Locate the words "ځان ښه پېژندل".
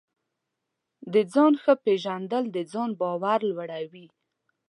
1.33-2.43